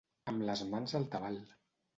[0.31, 1.41] Amb les mans al tabal.